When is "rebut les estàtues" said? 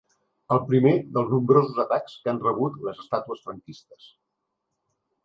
2.45-3.45